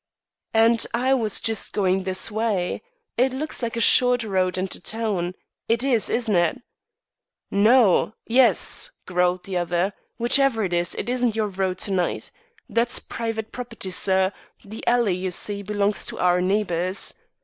[0.55, 2.81] "And I was just going this way.
[3.17, 5.35] It looks like a short road into town.
[5.69, 6.59] It is, isn't it?"
[7.51, 8.15] "No!
[8.25, 9.93] Yes," growled the other.
[10.17, 12.31] "Whichever it is, it isn't your road to night.
[12.67, 14.33] That's private property, sir.
[14.65, 17.13] The alley you see, belongs to our neighbours.